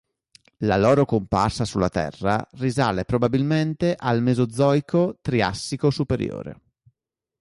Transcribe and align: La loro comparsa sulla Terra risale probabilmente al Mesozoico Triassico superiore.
La 0.61 0.77
loro 0.77 1.05
comparsa 1.05 1.63
sulla 1.63 1.89
Terra 1.89 2.43
risale 2.53 3.05
probabilmente 3.05 3.93
al 3.95 4.19
Mesozoico 4.23 5.19
Triassico 5.21 5.91
superiore. 5.91 6.59